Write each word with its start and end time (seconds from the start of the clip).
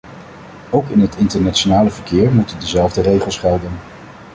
Ook 0.69 0.89
in 0.89 0.99
het 0.99 1.15
internationale 1.17 1.89
verkeer 1.89 2.31
moeten 2.31 2.59
dezelfde 2.59 3.01
regels 3.01 3.37
gelden. 3.37 3.71